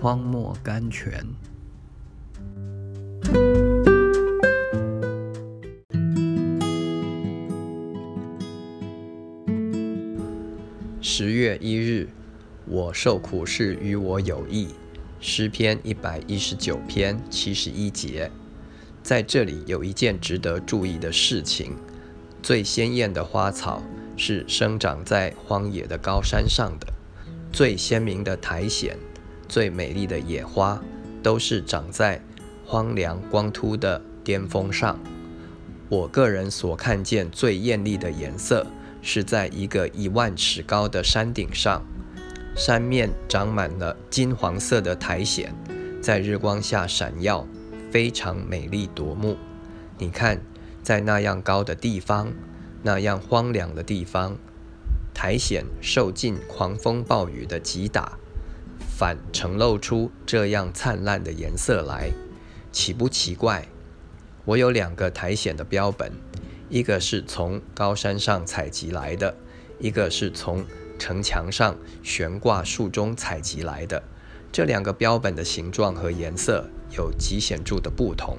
[0.00, 1.22] 荒漠甘泉。
[11.02, 12.08] 十月一日，
[12.64, 14.68] 我受苦是与我有益。
[15.20, 18.30] 诗篇一百一十九篇七十一节，
[19.02, 21.76] 在这里有一件值得注意的事情：
[22.42, 23.82] 最鲜艳的花草
[24.16, 26.86] 是生长在荒野的高山上的；
[27.52, 28.96] 最鲜明的苔藓、
[29.50, 30.80] 最美丽的野花，
[31.22, 32.22] 都是长在
[32.64, 34.98] 荒凉光秃的巅峰上。
[35.90, 38.66] 我个人所看见最艳丽的颜色。
[39.02, 41.82] 是在一个一万尺高的山顶上，
[42.54, 45.54] 山面长满了金黄色的苔藓，
[46.02, 47.46] 在日光下闪耀，
[47.90, 49.38] 非常美丽夺目。
[49.96, 50.42] 你看，
[50.82, 52.30] 在那样高的地方，
[52.82, 54.36] 那样荒凉的地方，
[55.14, 58.18] 苔藓受尽狂风暴雨的击打，
[59.00, 62.12] 反呈露出这样灿烂的颜色来，
[62.70, 63.66] 奇不奇怪？
[64.44, 66.12] 我有两个苔藓的标本。
[66.68, 69.34] 一个是从高山上采集来的，
[69.78, 70.66] 一个是从
[70.98, 74.02] 城墙上悬挂树中采集来的。
[74.52, 78.36] 这两个标本的形状和颜色有极显著的不同。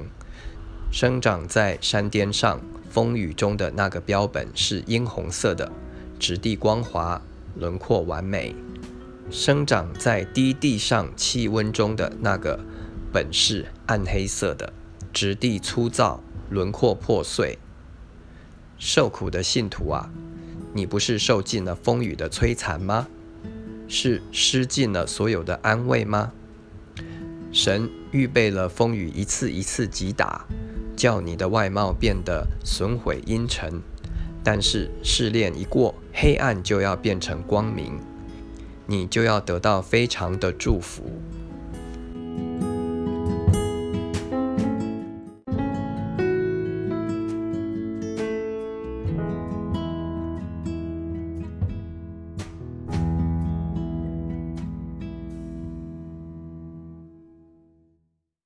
[0.92, 5.72] 生长在山巅上风雨中的那个标本是殷红色的，
[6.20, 7.20] 质地光滑，
[7.56, 8.54] 轮廓完美；
[9.32, 12.60] 生长在低地上气温中的那个
[13.14, 14.74] 本是暗黑色的，
[15.14, 17.58] 质地粗糙，轮廓破碎。
[18.78, 20.10] 受苦的信徒啊，
[20.74, 23.08] 你不是受尽了风雨的摧残吗？
[23.88, 26.34] 是失尽了所有的安慰吗？
[27.54, 30.46] 神预备了风雨一次一次击打，
[30.98, 33.82] 叫你的外貌变得损毁阴沉。
[34.44, 37.98] 但是试炼一过，黑暗就要变成光明，
[38.86, 41.04] 你就要得到非常的祝福。